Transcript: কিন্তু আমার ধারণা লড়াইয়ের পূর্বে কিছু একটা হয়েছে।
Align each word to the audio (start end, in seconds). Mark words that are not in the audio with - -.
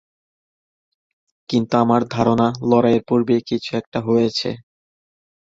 কিন্তু 1.49 1.73
আমার 1.83 2.01
ধারণা 2.15 2.47
লড়াইয়ের 2.69 3.03
পূর্বে 3.07 3.35
কিছু 3.49 3.69
একটা 3.81 3.99
হয়েছে। 4.07 4.49